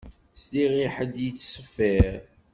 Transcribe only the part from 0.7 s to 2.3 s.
i ḥedd yettṣeffiṛ